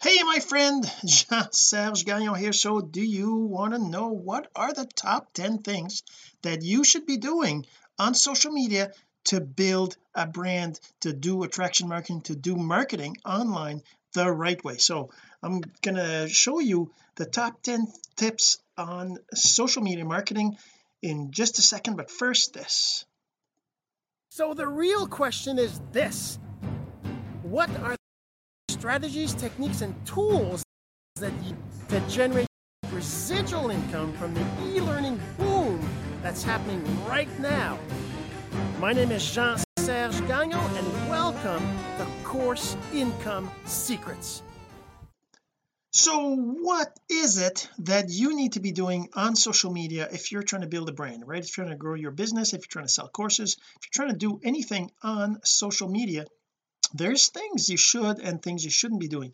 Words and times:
hey 0.00 0.22
my 0.22 0.38
friend 0.38 0.90
Jean-Serge 1.04 2.06
Gagnon 2.06 2.34
here. 2.34 2.54
So 2.54 2.80
do 2.80 3.02
you 3.02 3.34
want 3.34 3.74
to 3.74 3.78
know 3.78 4.08
what 4.08 4.48
are 4.56 4.72
the 4.72 4.86
top 4.86 5.32
10 5.34 5.58
things 5.58 6.02
that 6.42 6.62
you 6.62 6.84
should 6.84 7.06
be 7.06 7.18
doing 7.18 7.66
on 7.98 8.14
social 8.14 8.50
media 8.50 8.92
to 9.24 9.40
build 9.40 9.96
a 10.14 10.26
brand 10.26 10.80
to 11.00 11.12
do 11.12 11.42
attraction 11.42 11.88
marketing 11.88 12.22
to 12.22 12.34
do 12.34 12.56
marketing 12.56 13.18
online 13.26 13.82
the 14.14 14.30
right 14.32 14.62
way? 14.64 14.78
So 14.78 15.10
I'm 15.42 15.60
gonna 15.82 16.28
show 16.28 16.60
you 16.60 16.90
the 17.16 17.26
top 17.26 17.62
10 17.62 17.86
tips 18.16 18.58
on 18.78 19.18
social 19.34 19.82
media 19.82 20.06
marketing 20.06 20.56
in 21.02 21.30
just 21.30 21.58
a 21.58 21.62
second. 21.62 21.96
But 21.96 22.10
first 22.10 22.54
this. 22.54 23.04
So 24.30 24.54
the 24.54 24.66
real 24.66 25.06
question 25.06 25.58
is 25.58 25.78
this. 25.92 26.38
What 27.42 27.68
are 27.80 27.99
strategies, 28.80 29.34
techniques, 29.34 29.82
and 29.82 29.94
tools 30.06 30.62
that, 31.16 31.34
that 31.88 32.08
generate 32.08 32.46
residual 32.92 33.68
income 33.68 34.10
from 34.14 34.32
the 34.32 34.40
e-learning 34.68 35.20
boom 35.36 35.86
that's 36.22 36.42
happening 36.42 36.82
right 37.06 37.28
now. 37.38 37.78
My 38.78 38.94
name 38.94 39.12
is 39.12 39.30
Jean-Serge 39.30 40.26
Gagnon, 40.26 40.76
and 40.78 41.10
welcome 41.10 41.62
to 41.98 42.06
Course 42.24 42.74
Income 42.94 43.50
Secrets. 43.66 44.42
So 45.92 46.34
what 46.34 46.98
is 47.10 47.36
it 47.36 47.68
that 47.80 48.08
you 48.08 48.34
need 48.34 48.54
to 48.54 48.60
be 48.60 48.72
doing 48.72 49.10
on 49.12 49.36
social 49.36 49.70
media 49.70 50.08
if 50.10 50.32
you're 50.32 50.42
trying 50.42 50.62
to 50.62 50.68
build 50.68 50.88
a 50.88 50.92
brand 50.92 51.24
right 51.26 51.44
if 51.44 51.54
you're 51.54 51.66
trying 51.66 51.76
to 51.76 51.78
grow 51.78 51.96
your 51.96 52.12
business 52.12 52.54
if 52.54 52.60
you're 52.60 52.70
trying 52.70 52.86
to 52.86 52.92
sell 52.92 53.08
courses 53.08 53.56
if 53.58 53.82
you're 53.82 54.06
trying 54.06 54.16
to 54.16 54.16
do 54.16 54.40
anything 54.44 54.92
on 55.02 55.40
social 55.42 55.88
media 55.88 56.26
there's 56.94 57.28
things 57.28 57.68
you 57.68 57.76
should 57.76 58.18
and 58.18 58.42
things 58.42 58.64
you 58.64 58.70
shouldn't 58.70 59.00
be 59.00 59.08
doing. 59.08 59.32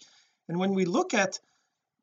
And 0.48 0.58
when 0.58 0.74
we 0.74 0.84
look 0.84 1.14
at 1.14 1.38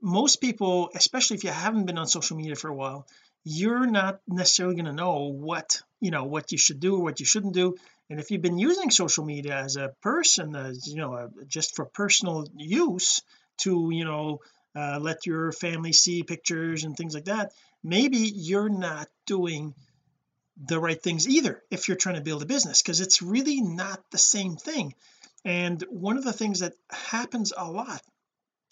most 0.02 0.42
people 0.42 0.92
especially 0.94 1.38
if 1.38 1.46
you 1.46 1.50
haven't 1.50 1.86
been 1.86 1.98
on 1.98 2.08
social 2.08 2.36
media 2.36 2.56
for 2.56 2.70
a 2.70 2.76
while 2.76 3.08
you're 3.46 3.86
not 3.86 4.20
necessarily 4.28 4.76
going 4.76 4.86
to 4.86 4.94
know 4.94 5.32
what 5.32 5.82
you 6.02 6.12
know 6.12 6.26
what 6.26 6.52
you 6.52 6.58
should 6.58 6.80
do 6.80 7.00
what 7.00 7.20
you 7.20 7.26
shouldn't 7.26 7.54
do. 7.54 7.76
And 8.10 8.20
if 8.20 8.30
you've 8.30 8.42
been 8.42 8.60
using 8.60 8.92
social 8.92 9.24
media 9.26 9.56
as 9.56 9.78
a 9.78 9.94
person 10.02 10.56
as 10.56 10.88
you 10.88 10.98
know 10.98 11.14
uh, 11.14 11.28
just 11.48 11.76
for 11.76 11.86
personal 11.86 12.46
use 12.58 13.22
to 13.60 13.90
you 13.92 14.04
know 14.04 14.40
uh, 14.76 15.00
let 15.02 15.26
your 15.26 15.52
family 15.52 15.94
see 15.94 16.24
pictures 16.24 16.84
and 16.84 16.98
things 16.98 17.14
like 17.14 17.26
that 17.26 17.54
maybe 17.84 18.18
you're 18.18 18.70
not 18.70 19.08
doing 19.26 19.74
the 20.68 20.80
right 20.80 21.02
things 21.02 21.28
either 21.28 21.62
if 21.72 21.88
you're 21.88 21.98
trying 21.98 22.16
to 22.16 22.22
build 22.22 22.44
a 22.44 22.46
business 22.46 22.82
because 22.82 23.02
it's 23.02 23.22
really 23.22 23.62
not 23.62 24.00
the 24.12 24.18
same 24.18 24.56
thing 24.56 24.94
and 25.46 25.82
one 25.90 26.18
of 26.18 26.24
the 26.24 26.34
things 26.34 26.60
that 26.60 26.74
happens 26.90 27.54
a 27.56 27.70
lot 27.70 28.02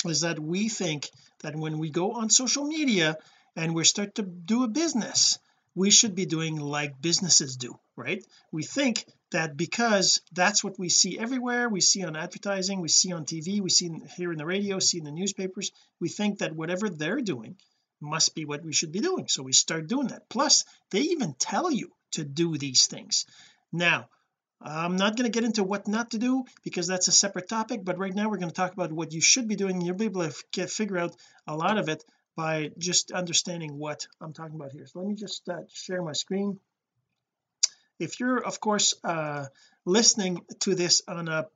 is 0.06 0.22
that 0.22 0.40
we 0.40 0.70
think 0.70 1.10
that 1.44 1.56
when 1.56 1.80
we 1.80 1.90
go 1.90 2.14
on 2.14 2.30
social 2.30 2.66
media 2.66 3.18
and 3.56 3.76
we 3.76 3.84
start 3.84 4.16
to 4.16 4.24
do 4.24 4.64
a 4.64 4.68
business 4.68 5.38
we 5.74 5.90
should 5.90 6.16
be 6.16 6.26
doing 6.26 6.58
like 6.58 7.02
businesses 7.02 7.56
do 7.56 7.78
right? 7.98 8.26
We 8.52 8.64
think 8.64 9.06
that 9.32 9.56
because 9.56 10.22
that's 10.32 10.64
what 10.64 10.80
we 10.80 10.90
see 10.90 11.20
everywhere 11.20 11.70
we 11.70 11.82
see 11.82 12.04
on 12.04 12.16
advertising 12.16 12.82
we 12.82 12.88
see 12.90 13.14
on 13.14 13.26
TV 13.26 13.62
we 13.62 13.70
see 13.70 13.92
here 14.18 14.32
in 14.32 14.38
the 14.38 14.46
radio 14.46 14.80
see 14.80 14.98
in 14.98 15.04
the 15.04 15.12
newspapers 15.12 15.72
we 16.00 16.10
think 16.10 16.40
that 16.40 16.56
whatever 16.56 16.90
they're 16.90 17.22
doing 17.22 17.58
must 18.02 18.34
be 18.34 18.46
what 18.46 18.66
we 18.66 18.74
should 18.74 18.92
be 18.92 19.00
doing. 19.00 19.28
So 19.28 19.44
we 19.44 19.54
start 19.54 19.88
doing 19.88 20.08
that. 20.08 20.28
Plus 20.28 20.66
they 20.90 21.02
even 21.02 21.36
tell 21.38 21.72
you 21.72 21.92
to 22.14 22.24
do 22.24 22.58
these 22.58 22.88
things. 22.88 23.26
Now 23.72 24.10
I'm 24.64 24.96
not 24.96 25.16
going 25.16 25.32
to 25.32 25.32
get 25.32 25.44
into 25.44 25.64
what 25.64 25.88
not 25.88 26.12
to 26.12 26.20
do 26.20 26.46
because 26.64 26.88
that's 26.88 27.08
a 27.08 27.12
separate 27.12 27.50
topic 27.50 27.84
but 27.84 27.98
right 27.98 28.14
now 28.14 28.30
we're 28.30 28.38
going 28.38 28.50
to 28.50 28.56
talk 28.56 28.74
about 28.74 28.92
what 28.92 29.12
you 29.12 29.22
should 29.22 29.48
be 29.48 29.56
doing 29.56 29.82
you'll 29.82 29.96
be 29.96 30.06
able 30.06 30.30
to 30.30 30.68
figure 30.68 30.98
out 30.98 31.16
a 31.48 31.56
lot 31.56 31.78
of 31.78 31.90
it 31.90 32.04
by 32.36 32.72
just 32.78 33.12
understanding 33.12 33.78
what 33.78 34.08
I'm 34.22 34.34
talking 34.34 34.56
about 34.56 34.72
here. 34.72 34.86
So 34.86 35.00
let 35.00 35.08
me 35.08 35.16
just 35.16 35.48
uh, 35.50 35.62
share 35.72 36.02
my 36.02 36.14
screen. 36.14 36.60
If 38.00 38.20
you're 38.20 38.44
of 38.44 38.60
course 38.60 38.96
uh, 39.04 39.46
listening 39.86 40.42
to 40.62 40.76
this 40.76 41.02
on 41.08 41.28
a 41.28 41.48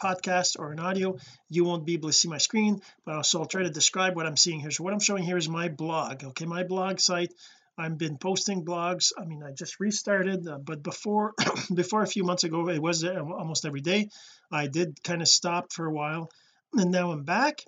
podcast 0.00 0.58
or 0.58 0.70
an 0.70 0.78
audio 0.78 1.18
you 1.48 1.64
won't 1.64 1.84
be 1.84 1.94
able 1.94 2.08
to 2.08 2.12
see 2.12 2.28
my 2.28 2.38
screen 2.38 2.80
but 3.04 3.16
also 3.16 3.40
I'll 3.40 3.46
try 3.46 3.64
to 3.64 3.70
describe 3.70 4.14
what 4.14 4.26
I'm 4.26 4.36
seeing 4.36 4.60
here. 4.60 4.70
So 4.70 4.84
what 4.84 4.92
I'm 4.92 5.00
showing 5.00 5.24
here 5.24 5.36
is 5.36 5.48
my 5.48 5.68
blog 5.68 6.24
okay? 6.24 6.46
My 6.46 6.62
blog 6.62 7.00
site 7.00 7.34
I've 7.78 7.96
been 7.96 8.18
posting 8.18 8.64
blogs. 8.64 9.12
I 9.16 9.24
mean 9.24 9.42
I 9.42 9.52
just 9.52 9.80
restarted 9.80 10.46
uh, 10.46 10.58
but 10.58 10.82
before 10.82 11.34
before 11.74 12.02
a 12.02 12.06
few 12.06 12.24
months 12.24 12.44
ago 12.44 12.68
it 12.68 12.82
was 12.82 13.04
uh, 13.04 13.22
almost 13.22 13.64
every 13.64 13.80
day 13.80 14.08
I 14.50 14.66
did 14.66 15.02
kind 15.02 15.22
of 15.22 15.28
stop 15.28 15.72
for 15.72 15.86
a 15.86 15.92
while 15.92 16.30
and 16.74 16.90
now 16.90 17.12
I'm 17.12 17.24
back. 17.24 17.62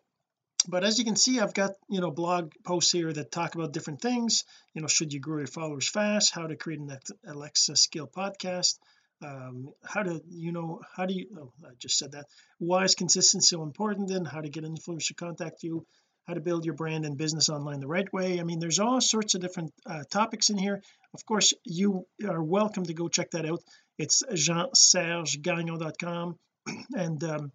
But 0.69 0.85
as 0.85 0.99
you 0.99 1.05
can 1.05 1.17
see 1.17 1.41
I've 1.41 1.55
got 1.55 1.73
you 1.89 2.01
know 2.01 2.11
blog 2.11 2.53
posts 2.65 2.93
here 2.93 3.13
that 3.13 3.31
talk 3.31 3.55
about 3.55 3.73
different 3.73 4.03
things 4.03 4.45
you 4.75 4.83
know 4.83 4.89
should 4.89 5.13
you 5.13 5.21
grow 5.21 5.39
your 5.39 5.47
followers 5.47 5.89
fast 5.89 6.35
how 6.35 6.47
to 6.47 6.57
create 6.57 6.81
an 6.81 6.99
Alexa 7.27 7.77
skill 7.77 8.07
podcast 8.07 8.79
um, 9.23 9.73
how 9.85 10.03
to 10.03 10.23
you 10.31 10.53
know 10.53 10.81
how 10.97 11.07
do 11.07 11.15
you 11.15 11.27
oh 11.39 11.53
I 11.65 11.75
just 11.79 11.99
said 11.99 12.13
that. 12.13 12.27
Why 12.59 12.85
is 12.85 12.95
consistency 12.95 13.55
so 13.55 13.63
important 13.63 14.11
and 14.11 14.27
how 14.27 14.41
to 14.41 14.49
get 14.49 14.65
an 14.65 14.77
influencer 14.77 15.09
to 15.09 15.15
contact 15.15 15.63
you 15.63 15.87
how 16.31 16.35
to 16.35 16.41
build 16.41 16.65
your 16.65 16.75
brand 16.75 17.05
and 17.05 17.19
business 17.19 17.49
online 17.49 17.81
the 17.81 17.89
right 17.89 18.13
way. 18.13 18.39
I 18.39 18.45
mean 18.45 18.61
there's 18.61 18.79
all 18.79 19.01
sorts 19.01 19.35
of 19.35 19.41
different 19.41 19.73
uh, 19.85 20.05
topics 20.09 20.49
in 20.49 20.57
here. 20.57 20.81
Of 21.13 21.27
course 21.27 21.55
you 21.65 22.07
are 22.25 22.41
welcome 22.41 22.85
to 22.85 22.95
go 22.95 23.09
check 23.09 23.33
that 23.33 23.47
out. 23.47 23.65
It's 23.99 24.23
jeansergegagnon.com 24.23 26.39
and 26.95 27.25
um 27.25 27.51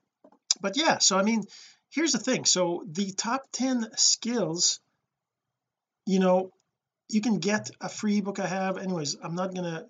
but 0.59 0.75
yeah 0.75 0.97
so 0.97 1.17
I 1.17 1.23
mean 1.23 1.43
here's 1.91 2.11
the 2.11 2.19
thing. 2.19 2.43
So 2.43 2.83
the 2.85 3.13
top 3.13 3.43
10 3.53 3.91
skills 3.95 4.81
you 6.05 6.19
know 6.19 6.51
you 7.07 7.21
can 7.21 7.39
get 7.39 7.71
a 7.79 7.87
free 7.87 8.19
book 8.19 8.39
I 8.39 8.47
have. 8.47 8.77
Anyways 8.77 9.15
I'm 9.23 9.35
not 9.35 9.55
gonna 9.55 9.85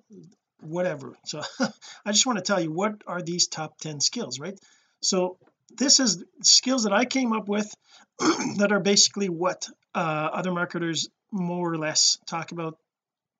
whatever. 0.62 1.16
So 1.26 1.42
I 2.06 2.12
just 2.12 2.28
want 2.28 2.38
to 2.38 2.44
tell 2.44 2.62
you 2.62 2.72
what 2.72 3.02
are 3.08 3.24
these 3.24 3.48
top 3.48 3.80
10 3.80 4.00
skills 4.00 4.40
right? 4.40 4.60
So 5.02 5.40
this 5.70 6.00
is 6.00 6.24
skills 6.42 6.84
that 6.84 6.94
I 6.94 7.06
came 7.06 7.34
up 7.34 7.48
with 7.48 7.74
that 8.20 8.72
are 8.72 8.80
basically 8.80 9.30
what 9.30 9.68
uh, 9.94 10.30
other 10.34 10.52
marketers 10.52 11.10
more 11.32 11.72
or 11.72 11.78
less 11.78 12.18
talk 12.26 12.52
about 12.52 12.78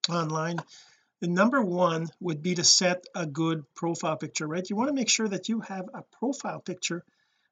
online. 0.10 0.58
The 1.22 1.28
number 1.28 1.62
one 1.62 2.10
would 2.20 2.42
be 2.42 2.56
to 2.56 2.64
set 2.64 3.06
a 3.16 3.26
good 3.26 3.64
profile 3.74 4.18
picture 4.18 4.48
right? 4.48 4.70
You 4.70 4.76
want 4.76 4.90
to 4.90 4.96
make 4.96 5.10
sure 5.10 5.28
that 5.28 5.50
you 5.50 5.62
have 5.62 5.90
a 5.94 6.04
profile 6.20 6.60
picture 6.60 7.04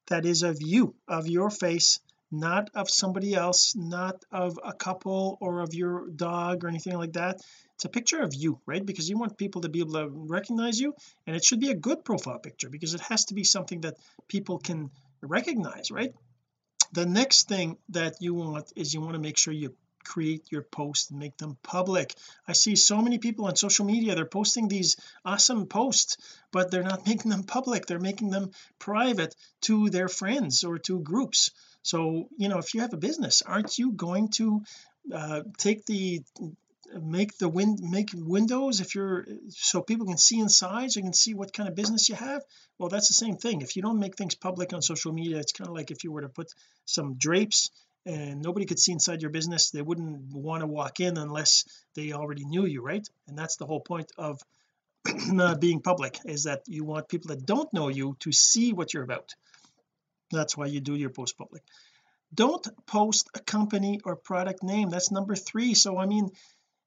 that 0.08 0.26
is 0.26 0.44
of 0.44 0.62
you 0.62 0.96
of 1.08 1.28
your 1.28 1.50
face 1.50 2.00
not 2.34 2.72
of 2.74 2.90
somebody 2.90 3.36
else 3.36 3.76
not 3.76 4.26
of 4.32 4.60
a 4.64 4.74
couple 4.74 5.38
or 5.40 5.60
of 5.60 5.76
your 5.76 6.10
dog 6.10 6.64
or 6.64 6.68
anything 6.68 6.98
like 6.98 7.14
that. 7.14 7.40
It's 7.76 7.86
a 7.86 7.90
picture 7.90 8.22
of 8.22 8.34
you 8.34 8.60
right? 8.66 8.84
Because 8.84 9.08
you 9.08 9.18
want 9.18 9.38
people 9.38 9.62
to 9.62 9.70
be 9.70 9.80
able 9.80 9.94
to 9.94 10.10
recognize 10.10 10.80
you 10.80 10.96
and 11.28 11.36
it 11.36 11.46
should 11.46 11.60
be 11.60 11.70
a 11.70 11.76
good 11.76 12.04
profile 12.04 12.40
picture 12.40 12.70
because 12.70 12.96
it 12.96 13.02
has 13.02 13.26
to 13.26 13.36
be 13.36 13.44
something 13.44 13.82
that 13.82 13.98
people 14.28 14.58
can 14.58 14.90
recognize 15.22 15.92
right? 15.92 16.14
The 16.92 17.06
next 17.06 17.48
thing 17.48 17.78
that 17.90 18.16
you 18.20 18.34
want 18.34 18.74
is 18.76 18.94
you 18.94 19.02
want 19.02 19.14
to 19.14 19.20
make 19.20 19.38
sure 19.38 19.54
you 19.54 19.76
create 20.04 20.52
your 20.52 20.64
posts 20.64 21.12
and 21.12 21.20
make 21.20 21.38
them 21.38 21.58
public. 21.64 22.14
I 22.48 22.54
see 22.54 22.76
so 22.76 23.02
many 23.02 23.20
people 23.20 23.46
on 23.46 23.56
social 23.56 23.86
media 23.86 24.16
they're 24.16 24.26
posting 24.26 24.68
these 24.68 24.98
awesome 25.24 25.68
posts 25.68 26.18
but 26.52 26.72
they're 26.72 26.84
not 26.84 27.06
making 27.08 27.30
them 27.30 27.44
public. 27.44 27.86
They're 27.86 28.00
making 28.00 28.32
them 28.32 28.52
private 28.80 29.36
to 29.62 29.90
their 29.90 30.08
friends 30.08 30.64
or 30.64 30.80
to 30.80 31.00
groups 31.00 31.52
so 31.84 32.28
you 32.38 32.50
know 32.50 32.58
if 32.58 32.74
you 32.74 32.82
have 32.82 32.94
a 32.94 32.98
business 32.98 33.44
aren't 33.44 33.78
you 33.78 33.92
going 33.92 34.30
to 34.30 34.64
uh, 35.14 35.42
take 35.58 35.86
the 35.86 36.22
make 37.02 37.38
the 37.38 37.50
win 37.50 37.78
make 37.82 38.10
windows 38.14 38.80
if 38.80 38.96
you're 38.96 39.26
so 39.50 39.82
people 39.82 40.06
can 40.06 40.18
see 40.18 40.40
inside 40.40 40.92
so 40.92 41.00
you 41.00 41.04
can 41.04 41.14
see 41.14 41.34
what 41.34 41.54
kind 41.54 41.70
of 41.70 41.76
business 41.76 42.10
you 42.10 42.16
have? 42.16 42.44
Well 42.78 42.90
that's 42.90 43.08
the 43.08 43.14
same 43.14 43.38
thing. 43.38 43.62
If 43.62 43.76
you 43.76 43.82
don't 43.82 44.00
make 44.00 44.16
things 44.16 44.36
public 44.36 44.74
on 44.74 44.82
social 44.82 45.14
media 45.14 45.38
it's 45.38 45.54
kind 45.54 45.70
of 45.70 45.76
like 45.76 45.92
if 45.92 46.04
you 46.04 46.12
were 46.12 46.22
to 46.22 46.30
put 46.30 46.52
some 46.86 47.16
drapes 47.16 47.70
and 48.06 48.42
nobody 48.42 48.66
could 48.66 48.80
see 48.80 48.92
inside 48.92 49.22
your 49.22 49.32
business 49.32 49.72
they 49.72 49.82
wouldn't 49.82 50.34
want 50.34 50.62
to 50.62 50.68
walk 50.68 51.00
in 51.00 51.18
unless 51.18 51.64
they 51.96 52.12
already 52.12 52.46
knew 52.46 52.66
you 52.66 52.82
right? 52.82 53.08
And 53.28 53.38
that's 53.38 53.58
the 53.58 53.66
whole 53.66 53.82
point 53.82 54.12
of 54.18 54.42
being 55.60 55.82
public 55.82 56.20
is 56.26 56.44
that 56.44 56.62
you 56.68 56.84
want 56.84 57.10
people 57.10 57.30
that 57.30 57.46
don't 57.46 57.74
know 57.74 57.88
you 57.90 58.16
to 58.20 58.32
see 58.32 58.74
what 58.74 58.94
you're 58.94 59.04
about 59.04 59.34
that's 60.34 60.58
why 60.58 60.66
you 60.68 60.82
do 60.82 60.96
your 60.96 61.10
post 61.10 61.38
public. 61.38 61.64
Don't 62.34 62.68
post 62.88 63.30
a 63.36 63.40
company 63.40 64.00
or 64.04 64.16
product 64.16 64.64
name. 64.64 64.90
That's 64.90 65.12
number 65.12 65.36
three. 65.36 65.74
So 65.74 65.98
I 65.98 66.06
mean 66.06 66.30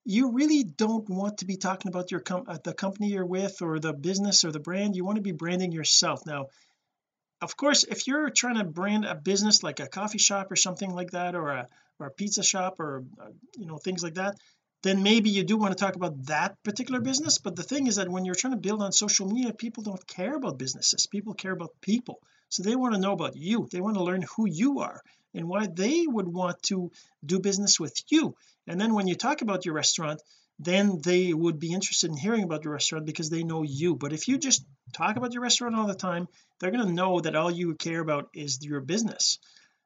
you 0.04 0.30
really 0.30 0.62
don't 0.62 1.08
want 1.10 1.38
to 1.38 1.46
be 1.46 1.56
talking 1.56 1.88
about 1.88 2.12
your 2.12 2.20
com 2.20 2.44
the 2.62 2.72
company 2.72 3.08
you're 3.08 3.26
with 3.26 3.60
or 3.60 3.80
the 3.80 3.92
business 3.92 4.44
or 4.44 4.52
the 4.52 4.60
brand. 4.60 4.94
You 4.94 5.04
want 5.04 5.16
to 5.16 5.22
be 5.22 5.32
branding 5.32 5.72
yourself. 5.72 6.24
Now 6.26 6.46
of 7.40 7.56
course 7.56 7.84
if 7.84 8.06
you're 8.06 8.30
trying 8.30 8.56
to 8.56 8.64
brand 8.64 9.04
a 9.04 9.14
business 9.14 9.62
like 9.62 9.80
a 9.80 9.88
coffee 9.88 10.18
shop 10.18 10.50
or 10.50 10.56
something 10.56 10.94
like 10.94 11.10
that 11.10 11.34
or 11.34 11.50
a 11.50 11.68
or 11.98 12.06
a 12.06 12.10
pizza 12.10 12.42
shop 12.42 12.80
or 12.80 13.04
uh, 13.20 13.30
you 13.56 13.66
know 13.66 13.78
things 13.78 14.02
like 14.02 14.14
that 14.14 14.36
then 14.82 15.02
maybe 15.02 15.30
you 15.30 15.42
do 15.42 15.56
want 15.56 15.76
to 15.76 15.84
talk 15.84 15.96
about 15.96 16.26
that 16.26 16.62
particular 16.62 17.00
business. 17.00 17.38
But 17.38 17.56
the 17.56 17.64
thing 17.64 17.88
is 17.88 17.96
that 17.96 18.08
when 18.08 18.24
you're 18.24 18.36
trying 18.36 18.52
to 18.52 18.60
build 18.60 18.82
on 18.82 18.92
social 18.92 19.26
media 19.26 19.52
people 19.52 19.82
don't 19.82 20.06
care 20.06 20.36
about 20.36 20.58
businesses. 20.58 21.06
People 21.06 21.34
care 21.34 21.52
about 21.52 21.74
people 21.80 22.20
so 22.48 22.62
they 22.62 22.76
want 22.76 22.94
to 22.94 23.00
know 23.00 23.12
about 23.12 23.36
you. 23.36 23.68
They 23.70 23.80
want 23.80 23.96
to 23.96 24.04
learn 24.04 24.24
who 24.36 24.46
you 24.48 24.80
are 24.80 25.02
and 25.34 25.48
why 25.48 25.66
they 25.66 26.06
would 26.06 26.28
want 26.28 26.62
to 26.64 26.90
do 27.24 27.40
business 27.40 27.78
with 27.78 27.94
you. 28.08 28.34
And 28.66 28.80
then 28.80 28.94
when 28.94 29.06
you 29.06 29.14
talk 29.14 29.42
about 29.42 29.64
your 29.64 29.74
restaurant 29.74 30.20
then 30.58 31.00
they 31.04 31.32
would 31.34 31.58
be 31.58 31.72
interested 31.72 32.10
in 32.10 32.16
hearing 32.16 32.42
about 32.42 32.64
your 32.64 32.72
restaurant 32.72 33.04
because 33.04 33.28
they 33.28 33.42
know 33.42 33.62
you. 33.62 33.94
But 33.94 34.12
if 34.12 34.26
you 34.26 34.38
just 34.38 34.64
talk 34.94 35.16
about 35.16 35.34
your 35.34 35.42
restaurant 35.42 35.76
all 35.76 35.86
the 35.86 35.94
time 35.94 36.28
they're 36.58 36.70
going 36.70 36.86
to 36.86 36.92
know 36.92 37.20
that 37.20 37.36
all 37.36 37.50
you 37.50 37.74
care 37.74 38.00
about 38.00 38.30
is 38.32 38.64
your 38.64 38.80
business. 38.80 39.38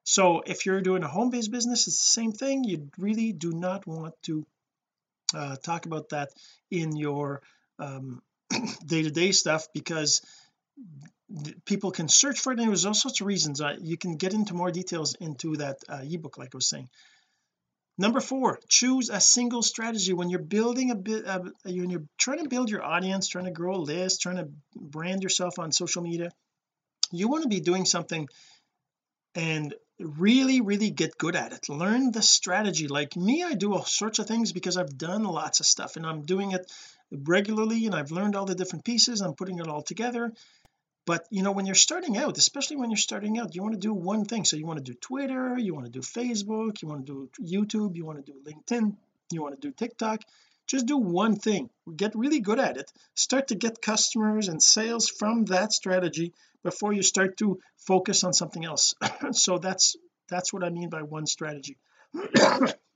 So 0.03 0.41
if 0.45 0.65
you're 0.65 0.81
doing 0.81 1.03
a 1.03 1.07
home-based 1.07 1.51
business 1.51 1.87
it's 1.87 1.97
the 1.97 2.21
same 2.21 2.31
thing. 2.31 2.63
You 2.63 2.89
really 2.97 3.33
do 3.33 3.51
not 3.51 3.85
want 3.85 4.15
to 4.23 4.45
uh, 5.33 5.55
talk 5.57 5.85
about 5.85 6.09
that 6.09 6.29
in 6.69 6.95
your 6.95 7.41
um, 7.79 8.21
day-to-day 8.85 9.29
-day 9.29 9.35
stuff 9.35 9.67
because 9.73 10.21
people 11.65 11.91
can 11.91 12.07
search 12.07 12.39
for 12.39 12.53
it 12.53 12.59
and 12.59 12.69
there's 12.69 12.85
all 12.85 12.93
sorts 12.93 13.21
of 13.21 13.27
reasons. 13.27 13.61
You 13.81 13.97
can 13.97 14.17
get 14.17 14.33
into 14.33 14.53
more 14.53 14.71
details 14.71 15.15
into 15.19 15.57
that 15.57 15.77
uh, 15.87 16.01
ebook 16.03 16.37
like 16.37 16.53
I 16.53 16.57
was 16.57 16.67
saying. 16.67 16.89
Number 17.97 18.19
four 18.19 18.59
choose 18.67 19.09
a 19.09 19.19
single 19.19 19.61
strategy. 19.61 20.13
When 20.13 20.29
you're 20.29 20.39
building 20.39 20.91
a 20.91 20.95
bit 20.95 21.27
uh, 21.27 21.41
when 21.63 21.89
you're 21.89 22.07
trying 22.17 22.43
to 22.43 22.49
build 22.49 22.69
your 22.69 22.83
audience 22.83 23.27
trying 23.27 23.45
to 23.45 23.51
grow 23.51 23.75
a 23.75 23.77
list 23.77 24.21
trying 24.21 24.37
to 24.37 24.49
brand 24.75 25.23
yourself 25.23 25.59
on 25.59 25.71
social 25.71 26.01
media 26.01 26.31
you 27.11 27.27
want 27.27 27.43
to 27.43 27.49
be 27.49 27.59
doing 27.59 27.85
something 27.85 28.27
and 29.35 29.75
really 29.99 30.61
really 30.61 30.89
get 30.89 31.17
good 31.17 31.35
at 31.35 31.53
it. 31.53 31.69
Learn 31.69 32.11
the 32.11 32.21
strategy. 32.21 32.87
Like 32.87 33.15
me 33.15 33.43
I 33.43 33.53
do 33.53 33.73
all 33.73 33.85
sorts 33.85 34.19
of 34.19 34.27
things 34.27 34.51
because 34.51 34.77
I've 34.77 34.97
done 34.97 35.23
lots 35.23 35.59
of 35.59 35.65
stuff 35.65 35.95
and 35.95 36.05
I'm 36.05 36.23
doing 36.23 36.53
it 36.53 36.71
regularly 37.11 37.85
and 37.85 37.93
I've 37.93 38.11
learned 38.11 38.35
all 38.35 38.45
the 38.45 38.55
different 38.55 38.85
pieces. 38.85 39.21
I'm 39.21 39.35
putting 39.35 39.59
it 39.59 39.67
all 39.67 39.83
together 39.83 40.31
but 41.05 41.25
you 41.29 41.43
know 41.43 41.51
when 41.51 41.65
you're 41.65 41.75
starting 41.75 42.17
out 42.17 42.37
especially 42.37 42.77
when 42.77 42.89
you're 42.91 42.97
starting 42.97 43.39
out 43.39 43.55
you 43.55 43.61
want 43.61 43.73
to 43.73 43.79
do 43.79 43.93
one 43.93 44.25
thing. 44.25 44.45
So 44.45 44.57
you 44.57 44.65
want 44.65 44.83
to 44.83 44.91
do 44.91 44.97
Twitter 44.99 45.57
you 45.57 45.73
want 45.73 45.85
to 45.85 45.91
do 45.91 46.01
Facebook 46.01 46.81
you 46.81 46.87
want 46.87 47.05
to 47.05 47.13
do 47.13 47.43
YouTube 47.43 47.95
you 47.95 48.05
want 48.05 48.23
to 48.23 48.31
do 48.31 48.39
LinkedIn 48.49 48.95
you 49.31 49.41
want 49.41 49.59
to 49.59 49.67
do 49.67 49.73
TikTok. 49.73 50.21
Just 50.67 50.85
do 50.85 50.97
one 50.97 51.35
thing. 51.35 51.69
Get 51.95 52.15
really 52.15 52.39
good 52.39 52.59
at 52.59 52.77
it. 52.77 52.91
Start 53.15 53.49
to 53.49 53.55
get 53.55 53.81
customers 53.81 54.47
and 54.47 54.61
sales 54.61 55.09
from 55.09 55.45
that 55.45 55.73
strategy 55.73 56.33
before 56.63 56.93
you 56.93 57.01
start 57.01 57.37
to 57.37 57.59
focus 57.77 58.23
on 58.23 58.33
something 58.33 58.63
else. 58.63 58.93
So 59.31 59.57
that's 59.57 59.95
that's 60.29 60.53
what 60.53 60.63
I 60.63 60.69
mean 60.69 60.89
by 60.89 61.01
one 61.01 61.25
strategy 61.25 61.77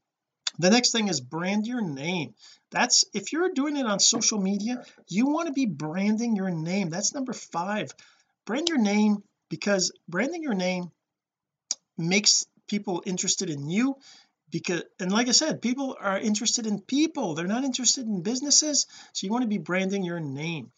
the 0.59 0.69
next 0.69 0.91
thing 0.91 1.07
is 1.07 1.21
brand 1.21 1.67
your 1.67 1.81
name. 1.81 2.33
That's 2.71 3.05
if 3.13 3.31
you're 3.31 3.51
doing 3.53 3.77
it 3.77 3.85
on 3.85 3.99
social 3.99 4.39
media 4.39 4.83
you 5.07 5.27
want 5.27 5.47
to 5.47 5.53
be 5.53 5.65
branding 5.65 6.35
your 6.35 6.49
name. 6.49 6.89
That's 6.89 7.13
number 7.13 7.33
five. 7.33 7.91
Brand 8.45 8.69
your 8.69 8.77
name 8.79 9.23
because 9.49 9.91
branding 10.07 10.43
your 10.43 10.53
name 10.53 10.91
makes 11.97 12.45
people 12.67 13.03
interested 13.05 13.49
in 13.49 13.69
you 13.69 13.97
because 14.49 14.83
and 14.99 15.11
like 15.11 15.27
I 15.27 15.31
said 15.31 15.61
people 15.61 15.97
are 15.99 16.19
interested 16.19 16.67
in 16.67 16.81
people. 16.81 17.35
They're 17.35 17.47
not 17.47 17.63
interested 17.63 18.05
in 18.05 18.21
businesses. 18.21 18.87
So 19.13 19.25
you 19.25 19.31
want 19.31 19.43
to 19.43 19.49
be 19.49 19.57
branding 19.57 20.03
your 20.03 20.19
name. 20.19 20.71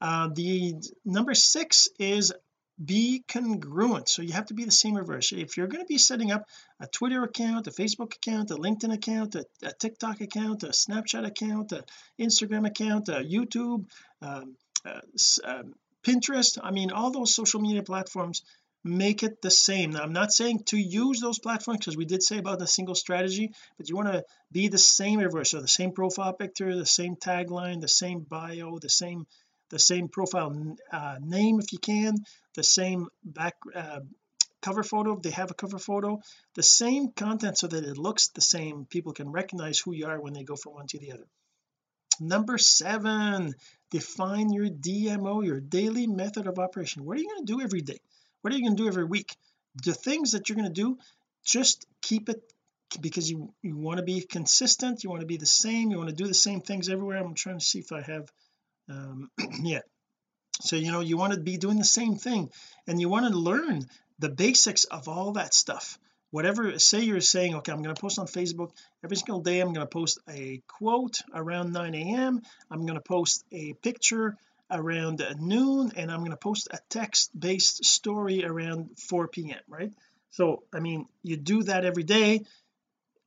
Uh, 0.00 0.28
the 0.34 0.74
number 1.04 1.34
six 1.34 1.88
is 1.98 2.32
be 2.82 3.24
congruent. 3.28 4.08
So 4.08 4.22
you 4.22 4.32
have 4.32 4.46
to 4.46 4.54
be 4.54 4.64
the 4.64 4.70
same 4.70 4.96
reverse. 4.96 5.32
If 5.32 5.56
you're 5.56 5.68
going 5.68 5.82
to 5.82 5.88
be 5.88 5.98
setting 5.98 6.32
up 6.32 6.48
a 6.80 6.86
Twitter 6.86 7.22
account 7.22 7.66
a 7.66 7.70
Facebook 7.70 8.14
account 8.16 8.50
a 8.50 8.56
LinkedIn 8.56 8.92
account 8.92 9.34
a, 9.36 9.46
a 9.62 9.72
TikTok 9.72 10.20
account 10.20 10.64
a 10.64 10.68
Snapchat 10.68 11.24
account 11.24 11.72
a 11.72 11.84
Instagram 12.18 12.66
account 12.66 13.08
a 13.08 13.20
YouTube 13.20 13.86
um, 14.22 14.56
uh, 14.84 15.00
uh, 15.44 15.62
Pinterest 16.02 16.58
I 16.62 16.72
mean 16.72 16.90
all 16.90 17.10
those 17.10 17.34
social 17.34 17.60
media 17.60 17.82
platforms 17.82 18.42
make 18.82 19.22
it 19.22 19.40
the 19.40 19.50
same. 19.50 19.92
Now 19.92 20.02
I'm 20.02 20.12
not 20.12 20.32
saying 20.32 20.64
to 20.66 20.76
use 20.76 21.20
those 21.20 21.38
platforms 21.38 21.78
because 21.78 21.96
we 21.96 22.04
did 22.04 22.22
say 22.22 22.38
about 22.38 22.58
the 22.58 22.66
single 22.66 22.96
strategy 22.96 23.52
but 23.78 23.88
you 23.88 23.94
want 23.94 24.12
to 24.12 24.24
be 24.50 24.68
the 24.68 24.78
same 24.78 25.20
everywhere 25.20 25.44
so 25.44 25.60
the 25.60 25.68
same 25.68 25.92
profile 25.92 26.32
picture 26.32 26.74
the 26.74 26.84
same 26.84 27.14
tagline 27.14 27.80
the 27.80 27.88
same 27.88 28.20
bio 28.20 28.78
the 28.80 28.90
same 28.90 29.26
the 29.70 29.78
same 29.78 30.08
profile 30.08 30.76
uh, 30.92 31.16
name 31.20 31.58
if 31.60 31.72
you 31.72 31.78
can 31.78 32.14
the 32.54 32.62
same 32.62 33.08
back 33.24 33.54
uh, 33.74 34.00
cover 34.64 34.82
photo 34.82 35.14
if 35.14 35.22
they 35.22 35.30
have 35.30 35.50
a 35.50 35.54
cover 35.54 35.78
photo 35.78 36.20
the 36.54 36.62
same 36.62 37.08
content 37.08 37.58
so 37.58 37.66
that 37.66 37.84
it 37.84 37.98
looks 37.98 38.28
the 38.28 38.40
same 38.40 38.86
people 38.86 39.12
can 39.12 39.30
recognize 39.30 39.78
who 39.78 39.92
you 39.92 40.06
are 40.06 40.18
when 40.18 40.32
they 40.32 40.42
go 40.42 40.56
from 40.56 40.72
one 40.72 40.86
to 40.86 40.98
the 40.98 41.12
other. 41.12 41.26
Number 42.18 42.56
seven 42.56 43.54
define 43.90 44.52
your 44.52 44.68
DMO 44.68 45.44
your 45.44 45.60
daily 45.60 46.06
method 46.06 46.46
of 46.46 46.58
operation. 46.58 47.04
What 47.04 47.18
are 47.18 47.20
you 47.20 47.28
going 47.28 47.44
to 47.44 47.52
do 47.52 47.60
every 47.60 47.82
day? 47.82 47.98
What 48.40 48.52
are 48.52 48.56
you 48.56 48.64
going 48.64 48.76
to 48.76 48.82
do 48.82 48.88
every 48.88 49.04
week? 49.04 49.36
The 49.84 49.92
things 49.92 50.32
that 50.32 50.48
you're 50.48 50.56
going 50.56 50.72
to 50.72 50.82
do 50.82 50.98
just 51.44 51.86
keep 52.00 52.30
it 52.30 52.40
because 53.00 53.30
you 53.30 53.52
you 53.60 53.76
want 53.76 53.98
to 53.98 54.04
be 54.04 54.20
consistent 54.22 55.02
you 55.02 55.10
want 55.10 55.20
to 55.20 55.26
be 55.26 55.36
the 55.36 55.54
same 55.62 55.90
you 55.90 55.98
want 55.98 56.08
to 56.08 56.14
do 56.14 56.26
the 56.26 56.42
same 56.48 56.62
things 56.62 56.88
everywhere. 56.88 57.18
I'm 57.18 57.34
trying 57.34 57.58
to 57.58 57.64
see 57.64 57.80
if 57.80 57.92
I 57.92 58.00
have 58.00 58.30
um 58.88 59.30
yeah. 59.62 59.80
So 60.60 60.76
you 60.76 60.92
know 60.92 61.00
you 61.00 61.16
want 61.16 61.32
to 61.32 61.40
be 61.40 61.56
doing 61.56 61.78
the 61.78 61.84
same 61.84 62.16
thing 62.16 62.50
and 62.86 63.00
you 63.00 63.08
want 63.08 63.26
to 63.26 63.38
learn 63.38 63.86
the 64.18 64.28
basics 64.28 64.84
of 64.84 65.08
all 65.08 65.32
that 65.32 65.54
stuff. 65.54 65.98
Whatever 66.30 66.78
say 66.78 67.00
you're 67.00 67.20
saying 67.20 67.54
okay 67.56 67.72
I'm 67.72 67.82
going 67.82 67.94
to 67.94 68.00
post 68.00 68.18
on 68.18 68.26
Facebook. 68.26 68.70
Every 69.02 69.16
single 69.16 69.40
day 69.40 69.60
I'm 69.60 69.72
going 69.72 69.86
to 69.86 69.90
post 69.90 70.18
a 70.28 70.62
quote 70.68 71.20
around 71.34 71.72
9 71.72 71.94
a.m 71.94 72.42
I'm 72.70 72.86
going 72.86 72.98
to 72.98 73.00
post 73.00 73.44
a 73.52 73.74
picture 73.74 74.36
around 74.70 75.22
noon 75.38 75.92
and 75.96 76.10
I'm 76.10 76.20
going 76.20 76.30
to 76.30 76.36
post 76.36 76.68
a 76.70 76.78
text 76.88 77.38
based 77.38 77.84
story 77.84 78.44
around 78.44 78.98
4 78.98 79.28
p.m 79.28 79.60
right? 79.68 79.92
So 80.30 80.62
I 80.72 80.80
mean 80.80 81.06
you 81.22 81.36
do 81.36 81.62
that 81.64 81.84
every 81.84 82.04
day 82.04 82.44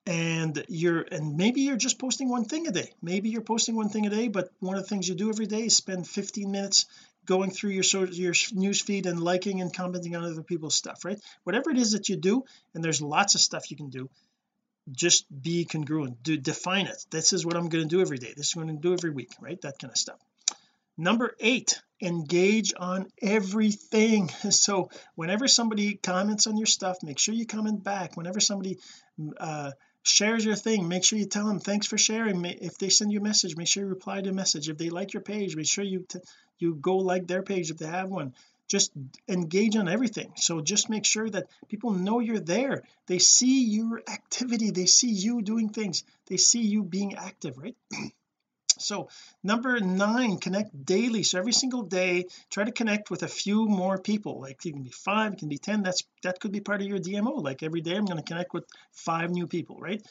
and 0.08 0.64
you're 0.70 1.02
and 1.02 1.36
maybe 1.36 1.62
you're 1.62 1.76
just 1.76 2.00
posting 2.00 2.30
one 2.30 2.46
thing 2.46 2.66
a 2.66 2.72
day. 2.72 2.94
Maybe 3.02 3.30
you're 3.30 3.42
posting 3.42 3.76
one 3.76 3.90
thing 3.90 4.08
a 4.08 4.10
day 4.10 4.30
but 4.30 4.50
one 4.60 4.78
of 4.78 4.84
the 4.84 4.88
things 4.88 5.08
you 5.08 5.16
do 5.16 5.30
every 5.30 5.48
day 5.48 5.66
is 5.66 5.76
spend 5.76 6.08
15 6.08 6.50
minutes 6.50 6.86
going 7.26 7.52
through 7.52 7.72
your 7.72 8.06
your 8.06 8.34
news 8.54 8.82
feed 8.82 9.06
and 9.06 9.20
liking 9.20 9.60
and 9.60 9.76
commenting 9.76 10.16
on 10.16 10.24
other 10.24 10.42
people's 10.42 10.76
stuff 10.76 11.04
right? 11.04 11.20
Whatever 11.44 11.72
it 11.72 11.78
is 11.78 11.92
that 11.92 12.08
you 12.08 12.16
do 12.16 12.46
and 12.74 12.84
there's 12.84 13.02
lots 13.02 13.36
of 13.36 13.42
stuff 13.42 13.70
you 13.70 13.76
can 13.76 13.90
do 13.90 14.10
just 14.90 15.26
be 15.44 15.66
congruent. 15.66 16.24
Do 16.24 16.38
define 16.38 16.88
it. 16.88 17.06
This 17.12 17.34
is 17.34 17.46
what 17.46 17.58
I'm 17.58 17.68
going 17.68 17.84
to 17.84 17.94
do 17.94 18.00
every 18.00 18.18
day. 18.18 18.34
This 18.38 18.48
is 18.48 18.56
what 18.56 18.62
I'm 18.62 18.70
going 18.70 18.82
to 18.82 18.88
do 18.88 18.94
every 18.94 19.10
week 19.10 19.32
right? 19.42 19.60
That 19.62 19.78
kind 19.78 19.92
of 19.92 19.98
stuff. 19.98 20.20
Number 20.98 21.36
eight 21.42 21.82
engage 22.02 22.74
on 22.78 23.08
everything. 23.22 24.30
So 24.52 24.90
whenever 25.16 25.50
somebody 25.50 25.96
comments 25.96 26.48
on 26.48 26.56
your 26.56 26.66
stuff 26.66 27.04
make 27.04 27.20
sure 27.20 27.34
you 27.34 27.46
comment 27.46 27.84
back. 27.84 28.16
Whenever 28.16 28.40
somebody 28.40 28.78
uh 29.38 29.72
shares 30.08 30.46
your 30.46 30.56
thing. 30.56 30.88
Make 30.88 31.04
sure 31.04 31.20
you 31.20 31.26
tell 31.26 31.48
them 31.48 31.60
thanks 31.60 31.88
for 31.88 31.98
sharing. 31.98 32.44
If 32.46 32.78
they 32.78 32.90
send 32.90 33.12
you 33.12 33.20
a 33.20 33.24
message 33.24 33.56
make 33.56 33.68
sure 33.68 33.84
you 33.84 33.90
reply 33.90 34.22
to 34.22 34.30
a 34.30 34.34
message. 34.34 34.70
If 34.70 34.78
they 34.78 34.90
like 34.90 35.14
your 35.14 35.22
page 35.22 35.56
make 35.56 35.68
sure 35.68 35.84
you 35.84 36.06
you 36.60 36.76
go 36.76 36.98
like 36.98 37.28
their 37.28 37.44
page 37.44 37.72
if 37.72 37.78
they 37.78 37.88
have 37.88 38.10
one. 38.10 38.34
Just 38.68 38.92
engage 39.30 39.78
on 39.78 39.88
everything. 39.88 40.34
So 40.36 40.60
just 40.60 40.90
make 40.90 41.06
sure 41.06 41.30
that 41.30 41.48
people 41.70 41.92
know 41.92 42.20
you're 42.20 42.40
there. 42.40 42.84
They 43.06 43.20
see 43.20 43.64
your 43.64 44.02
activity. 44.08 44.72
They 44.72 44.88
see 44.88 45.12
you 45.12 45.42
doing 45.42 45.70
things. 45.70 46.04
They 46.26 46.38
see 46.38 46.62
you 46.62 46.84
being 46.84 47.16
active 47.16 47.58
right 47.58 47.76
so 48.80 49.10
number 49.44 49.80
nine 49.80 50.38
connect 50.38 50.86
daily. 50.86 51.24
So 51.24 51.40
every 51.40 51.54
single 51.54 51.84
day 51.84 52.26
try 52.50 52.64
to 52.64 52.72
connect 52.72 53.10
with 53.10 53.24
a 53.24 53.28
few 53.28 53.68
more 53.68 53.98
people. 53.98 54.42
Like 54.42 54.66
it 54.66 54.74
can 54.74 54.84
be 54.84 54.92
five 54.92 55.34
it 55.34 55.40
can 55.40 55.50
be 55.50 55.58
ten. 55.58 55.84
That's 55.84 56.04
that 56.24 56.40
could 56.40 56.52
be 56.52 56.62
part 56.62 56.82
of 56.82 56.88
your 56.88 57.00
DMO 57.00 57.44
like 57.44 57.64
every 57.64 57.82
day 57.82 57.96
I'm 57.96 58.06
going 58.06 58.18
to 58.18 58.24
connect 58.24 58.54
with 58.54 58.66
five 58.92 59.30
new 59.32 59.48
people 59.48 59.78
right? 59.80 60.02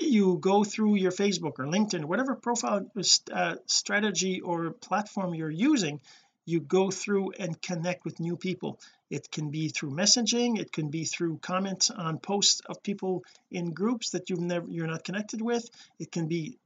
You 0.00 0.38
go 0.40 0.64
through 0.64 0.96
your 0.96 1.12
Facebook 1.12 1.58
or 1.58 1.66
LinkedIn 1.66 2.04
whatever 2.04 2.34
profile 2.36 2.90
uh, 3.32 3.56
strategy 3.66 4.40
or 4.40 4.70
platform 4.70 5.34
you're 5.34 5.50
using 5.50 6.00
you 6.48 6.60
go 6.60 6.90
through 6.90 7.32
and 7.38 7.60
connect 7.60 8.06
with 8.06 8.20
new 8.20 8.34
people. 8.34 8.80
It 9.10 9.30
can 9.30 9.50
be 9.50 9.68
through 9.68 9.90
messaging 9.90 10.58
it 10.58 10.72
can 10.72 10.88
be 10.88 11.04
through 11.04 11.38
comments 11.38 11.90
on 11.90 12.18
posts 12.18 12.62
of 12.66 12.82
people 12.82 13.24
in 13.50 13.72
groups 13.72 14.10
that 14.10 14.30
you've 14.30 14.40
never 14.40 14.66
you're 14.68 14.86
not 14.86 15.04
connected 15.04 15.42
with. 15.42 15.68
It 15.98 16.10
can 16.10 16.26
be 16.26 16.58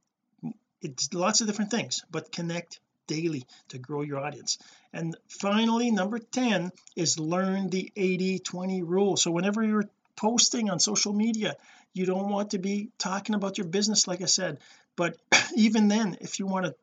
it's 0.83 1.13
lots 1.13 1.41
of 1.41 1.47
different 1.47 1.71
things 1.71 2.03
but 2.11 2.31
connect 2.31 2.79
daily 3.07 3.45
to 3.69 3.77
grow 3.77 4.01
your 4.01 4.19
audience. 4.19 4.57
And 4.93 5.15
finally 5.27 5.91
number 5.91 6.19
10 6.19 6.71
is 6.95 7.19
learn 7.19 7.69
the 7.69 7.91
80 7.95 8.39
20 8.39 8.83
rule. 8.83 9.17
So 9.17 9.31
whenever 9.31 9.63
you're 9.63 9.89
posting 10.15 10.69
on 10.69 10.79
social 10.79 11.13
media 11.13 11.55
you 11.93 12.05
don't 12.05 12.29
want 12.29 12.51
to 12.51 12.57
be 12.59 12.89
talking 12.97 13.35
about 13.35 13.57
your 13.57 13.67
business 13.67 14.07
like 14.07 14.21
I 14.21 14.25
said. 14.25 14.59
But 14.95 15.17
even 15.55 15.87
then 15.87 16.17
if 16.21 16.39
you 16.39 16.47
want 16.47 16.65
to 16.65 16.75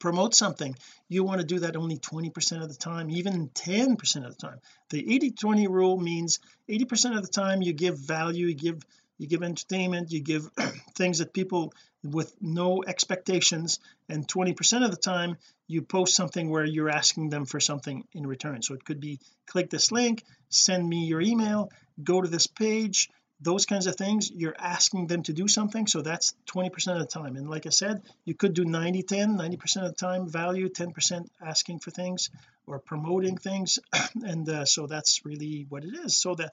promote 0.00 0.34
something 0.34 0.74
you 1.08 1.22
want 1.22 1.40
to 1.40 1.46
do 1.46 1.60
that 1.60 1.76
only 1.76 1.96
20 1.96 2.30
percent 2.30 2.60
of 2.60 2.68
the 2.68 2.74
time 2.74 3.08
even 3.08 3.48
10 3.54 3.96
percent 3.96 4.26
of 4.26 4.36
the 4.36 4.48
time. 4.48 4.60
The 4.90 5.14
80 5.14 5.30
20 5.32 5.68
rule 5.68 5.96
means 5.96 6.40
80 6.68 6.84
percent 6.86 7.16
of 7.16 7.22
the 7.22 7.32
time 7.32 7.62
you 7.62 7.72
give 7.72 7.98
value 7.98 8.46
you 8.48 8.54
give 8.54 8.82
you 9.18 9.26
give 9.26 9.42
entertainment 9.42 10.10
you 10.10 10.20
give 10.20 10.48
things 10.94 11.18
that 11.18 11.32
people 11.32 11.72
with 12.02 12.34
no 12.40 12.82
expectations 12.86 13.80
and 14.08 14.28
20% 14.28 14.84
of 14.84 14.90
the 14.90 14.96
time 14.96 15.36
you 15.66 15.82
post 15.82 16.14
something 16.14 16.48
where 16.48 16.64
you're 16.64 16.90
asking 16.90 17.30
them 17.30 17.44
for 17.44 17.58
something 17.58 18.04
in 18.12 18.26
return. 18.26 18.62
So 18.62 18.74
it 18.74 18.84
could 18.84 19.00
be 19.00 19.18
click 19.46 19.70
this 19.70 19.90
link 19.90 20.24
send 20.48 20.88
me 20.88 21.04
your 21.04 21.20
email 21.20 21.70
go 22.02 22.20
to 22.20 22.28
this 22.28 22.46
page 22.46 23.10
those 23.38 23.66
kinds 23.66 23.86
of 23.86 23.96
things. 23.96 24.30
You're 24.30 24.56
asking 24.58 25.08
them 25.08 25.22
to 25.24 25.34
do 25.34 25.46
something 25.46 25.86
so 25.86 26.00
that's 26.00 26.34
20% 26.54 26.94
of 26.94 27.00
the 27.00 27.06
time. 27.06 27.36
And 27.36 27.50
like 27.50 27.66
I 27.66 27.70
said 27.70 28.02
you 28.24 28.34
could 28.34 28.54
do 28.54 28.64
90 28.64 29.02
10 29.02 29.36
90% 29.36 29.76
of 29.84 29.88
the 29.88 29.92
time 29.92 30.28
value 30.28 30.68
10% 30.68 31.26
asking 31.44 31.80
for 31.80 31.90
things 31.90 32.30
or 32.66 32.78
promoting 32.78 33.36
things. 33.36 33.78
And 34.24 34.48
uh, 34.48 34.64
so 34.64 34.86
that's 34.86 35.20
really 35.24 35.66
what 35.68 35.84
it 35.84 35.94
is. 36.04 36.16
So 36.16 36.34
that 36.36 36.52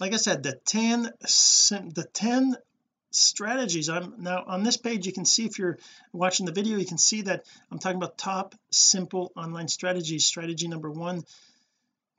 like 0.00 0.12
I 0.12 0.16
said 0.16 0.42
the 0.42 0.58
10 0.64 1.02
the 1.02 2.06
10 2.12 2.56
strategies 3.10 3.88
I'm 3.88 4.14
now 4.18 4.44
on 4.46 4.62
this 4.62 4.76
page 4.76 5.06
you 5.06 5.12
can 5.12 5.24
see 5.24 5.46
if 5.46 5.58
you're 5.58 5.78
watching 6.12 6.46
the 6.46 6.52
video 6.52 6.76
you 6.76 6.86
can 6.86 6.98
see 6.98 7.22
that 7.22 7.46
I'm 7.70 7.78
talking 7.78 7.96
about 7.96 8.18
top 8.18 8.54
simple 8.70 9.32
online 9.36 9.68
strategies. 9.68 10.26
Strategy 10.26 10.68
number 10.68 10.90
one 10.90 11.24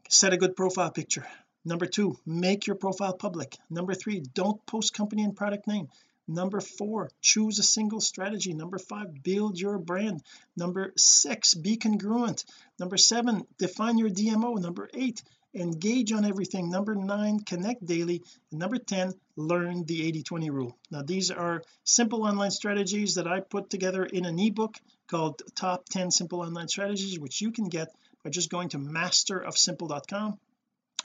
set 0.09 0.33
a 0.33 0.37
good 0.37 0.55
profile 0.55 0.91
picture. 0.91 1.25
Number 1.65 1.85
two 1.85 2.17
make 2.25 2.65
your 2.65 2.75
profile 2.75 3.13
public. 3.13 3.57
Number 3.69 3.93
three 3.93 4.21
don't 4.21 4.65
post 4.65 4.93
company 4.93 5.23
and 5.23 5.35
product 5.35 5.67
name. 5.67 5.89
Number 6.27 6.59
four 6.59 7.09
choose 7.21 7.59
a 7.59 7.63
single 7.63 8.01
strategy. 8.01 8.53
Number 8.53 8.79
five 8.79 9.23
build 9.23 9.59
your 9.59 9.77
brand. 9.77 10.23
Number 10.55 10.93
six 10.97 11.53
be 11.53 11.77
congruent. 11.77 12.43
Number 12.79 12.97
seven 12.97 13.45
define 13.57 13.97
your 13.97 14.09
DMO 14.09 14.59
number 14.59 14.89
eight 14.93 15.21
engage 15.57 16.11
on 16.11 16.25
everything. 16.25 16.69
Number 16.69 16.95
nine 16.95 17.39
connect 17.39 17.85
daily. 17.85 18.23
And 18.51 18.59
number 18.59 18.77
10 18.77 19.13
learn 19.35 19.83
the 19.85 20.07
80 20.07 20.23
20 20.23 20.49
rule. 20.49 20.77
Now 20.91 21.01
these 21.01 21.31
are 21.31 21.63
simple 21.83 22.23
online 22.23 22.51
strategies 22.51 23.15
that 23.15 23.27
I 23.27 23.39
put 23.39 23.69
together 23.69 24.03
in 24.03 24.25
an 24.25 24.39
ebook 24.39 24.75
called 25.07 25.41
top 25.55 25.85
10 25.89 26.11
simple 26.11 26.41
online 26.41 26.67
strategies 26.67 27.19
which 27.19 27.41
you 27.41 27.51
can 27.51 27.69
get 27.69 27.89
by 28.23 28.29
just 28.29 28.49
going 28.49 28.69
to 28.69 28.79
masterofsimple.com 28.79 30.39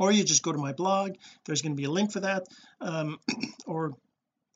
or 0.01 0.13
you 0.13 0.25
just 0.25 0.43
go 0.43 0.53
to 0.53 0.59
my 0.59 0.73
blog. 0.73 1.13
There's 1.45 1.63
going 1.63 1.73
to 1.73 1.81
be 1.81 1.85
a 1.85 1.91
link 1.91 2.13
for 2.13 2.21
that. 2.21 2.47
Um, 2.81 3.19
or 3.67 3.95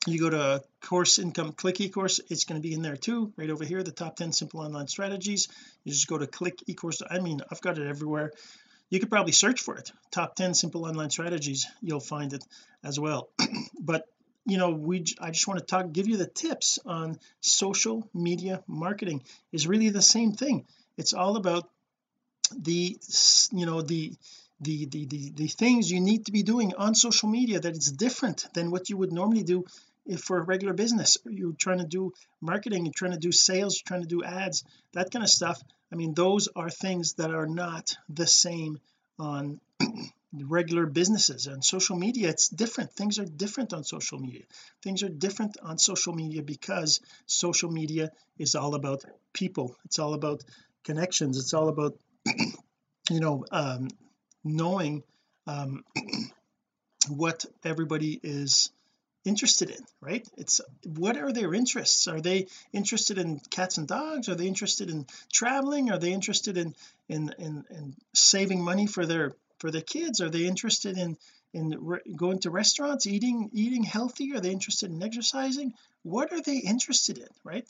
you 0.06 0.20
go 0.20 0.30
to 0.30 0.62
course 0.80 1.18
income 1.18 1.52
click 1.52 1.76
ecourse 1.76 2.20
it's 2.30 2.44
going 2.44 2.62
to 2.62 2.66
be 2.66 2.72
in 2.72 2.80
there 2.80 2.96
too 2.96 3.32
right 3.36 3.50
over 3.50 3.64
here 3.64 3.82
the 3.82 3.90
top 3.90 4.14
10 4.16 4.32
simple 4.32 4.60
online 4.60 4.88
strategies. 4.88 5.48
You 5.84 5.92
just 5.92 6.06
go 6.06 6.18
to 6.18 6.26
click 6.26 6.62
ecourse 6.68 7.02
I 7.08 7.18
mean 7.18 7.40
I've 7.50 7.60
got 7.60 7.78
it 7.78 7.86
everywhere 7.86 8.32
you 8.90 9.00
could 9.00 9.10
probably 9.10 9.32
search 9.32 9.60
for 9.60 9.76
it. 9.76 9.90
Top 10.10 10.36
10 10.36 10.54
simple 10.54 10.84
online 10.86 11.10
strategies 11.10 11.66
you'll 11.82 12.00
find 12.00 12.32
it 12.32 12.44
as 12.84 12.98
well. 12.98 13.28
But 13.80 14.06
you 14.44 14.58
know 14.58 14.70
we 14.70 15.04
I 15.20 15.30
just 15.30 15.48
want 15.48 15.60
to 15.60 15.66
talk 15.66 15.92
give 15.92 16.08
you 16.08 16.16
the 16.16 16.26
tips 16.26 16.78
on 16.86 17.18
social 17.40 18.08
media 18.14 18.62
marketing. 18.66 19.22
Is 19.52 19.66
really 19.66 19.90
the 19.90 20.02
same 20.02 20.32
thing. 20.32 20.66
It's 20.96 21.12
all 21.12 21.36
about 21.36 21.68
the 22.56 22.96
you 23.52 23.66
know 23.66 23.82
the 23.82 24.12
the, 24.60 24.86
the 24.86 25.06
the 25.06 25.30
the 25.34 25.48
things 25.48 25.90
you 25.90 26.00
need 26.00 26.26
to 26.26 26.32
be 26.32 26.42
doing 26.42 26.72
on 26.76 26.94
social 26.94 27.28
media 27.28 27.60
that 27.60 27.76
it's 27.76 27.90
different 27.90 28.46
than 28.54 28.70
what 28.70 28.88
you 28.88 28.96
would 28.96 29.12
normally 29.12 29.42
do 29.42 29.64
if 30.06 30.20
for 30.20 30.38
a 30.38 30.42
regular 30.42 30.72
business 30.72 31.18
you're 31.24 31.52
trying 31.52 31.78
to 31.78 31.86
do 31.86 32.12
marketing 32.40 32.84
you're 32.84 32.92
trying 32.92 33.12
to 33.12 33.18
do 33.18 33.32
sales 33.32 33.76
you're 33.76 33.88
trying 33.88 34.02
to 34.02 34.08
do 34.08 34.22
ads 34.24 34.64
that 34.96 35.10
kind 35.10 35.22
of 35.22 35.28
stuff. 35.30 35.62
I 35.92 35.96
mean 35.96 36.14
those 36.14 36.48
are 36.56 36.70
things 36.70 37.14
that 37.14 37.30
are 37.30 37.46
not 37.46 37.96
the 38.08 38.26
same 38.26 38.78
on 39.18 39.60
regular 40.32 40.86
businesses. 40.86 41.46
And 41.46 41.64
social 41.64 41.96
media 41.96 42.30
it's 42.30 42.48
different. 42.48 42.92
Things 42.92 43.18
are 43.18 43.24
different 43.24 43.72
on 43.72 43.84
social 43.84 44.18
media. 44.18 44.44
Things 44.82 45.02
are 45.02 45.08
different 45.08 45.58
on 45.62 45.78
social 45.78 46.14
media 46.14 46.42
because 46.42 47.00
social 47.26 47.70
media 47.70 48.10
is 48.38 48.54
all 48.54 48.74
about 48.74 49.04
people. 49.32 49.76
It's 49.84 49.98
all 49.98 50.14
about 50.14 50.42
connections. 50.84 51.38
It's 51.38 51.54
all 51.54 51.68
about 51.68 51.94
you 53.10 53.20
know 53.20 53.44
um 53.50 53.88
knowing 54.44 55.02
um 55.46 55.84
what 57.08 57.44
everybody 57.64 58.18
is 58.22 58.70
interested 59.26 59.70
in 59.70 59.84
right? 60.00 60.26
It's 60.36 60.60
what 60.84 61.16
are 61.16 61.32
their 61.32 61.52
interests? 61.52 62.06
Are 62.06 62.20
they 62.20 62.46
interested 62.72 63.18
in 63.18 63.40
cats 63.50 63.76
and 63.76 63.88
dogs? 63.88 64.28
Are 64.28 64.36
they 64.36 64.46
interested 64.46 64.88
in 64.88 65.06
traveling? 65.32 65.90
Are 65.90 65.98
they 65.98 66.12
interested 66.12 66.56
in 66.56 66.74
in 67.08 67.34
in, 67.38 67.64
in 67.70 67.94
saving 68.14 68.62
money 68.62 68.86
for 68.86 69.04
their 69.04 69.32
for 69.58 69.70
their 69.70 69.82
kids? 69.82 70.20
Are 70.20 70.30
they 70.30 70.46
interested 70.46 70.96
in 70.96 71.16
in 71.52 72.00
going 72.16 72.38
to 72.40 72.50
restaurants 72.50 73.06
eating 73.06 73.50
eating 73.52 73.82
healthy? 73.82 74.32
Are 74.34 74.40
they 74.40 74.52
interested 74.52 74.90
in 74.90 75.02
exercising? 75.02 75.74
What 76.02 76.32
are 76.32 76.40
they 76.40 76.58
interested 76.58 77.18
in 77.18 77.28
right? 77.44 77.66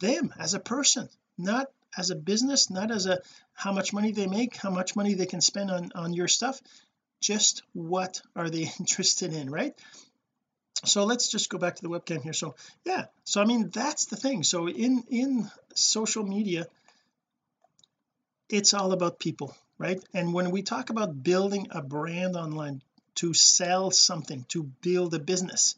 Them 0.00 0.32
as 0.38 0.54
a 0.54 0.60
person 0.60 1.08
not 1.38 1.68
as 1.96 2.10
a 2.10 2.16
business 2.16 2.68
not 2.68 2.90
as 2.90 3.06
a 3.06 3.18
how 3.54 3.72
much 3.72 3.92
money 3.94 4.12
they 4.12 4.26
make 4.26 4.56
how 4.56 4.70
much 4.70 4.94
money 4.94 5.14
they 5.14 5.26
can 5.26 5.40
spend 5.40 5.70
on 5.70 5.90
on 5.94 6.12
your 6.12 6.28
stuff. 6.28 6.60
Just 7.20 7.62
what 7.72 8.20
are 8.36 8.50
they 8.50 8.70
interested 8.78 9.32
in 9.32 9.50
right 9.50 9.74
so 10.84 11.04
let's 11.04 11.28
just 11.28 11.50
go 11.50 11.58
back 11.58 11.76
to 11.76 11.82
the 11.82 11.88
webcam 11.88 12.22
here. 12.22 12.32
So 12.32 12.54
yeah 12.84 13.06
so 13.24 13.40
I 13.42 13.44
mean 13.44 13.70
that's 13.70 14.06
the 14.06 14.16
thing. 14.16 14.42
So 14.42 14.68
in 14.68 15.04
in 15.10 15.50
social 15.74 16.24
media 16.24 16.66
it's 18.48 18.74
all 18.74 18.92
about 18.92 19.18
people 19.18 19.54
right? 19.78 20.02
And 20.12 20.34
when 20.34 20.50
we 20.50 20.62
talk 20.62 20.90
about 20.90 21.22
building 21.22 21.68
a 21.70 21.82
brand 21.82 22.36
online 22.36 22.82
to 23.16 23.32
sell 23.34 23.90
something 23.90 24.44
to 24.48 24.64
build 24.82 25.14
a 25.14 25.18
business 25.18 25.76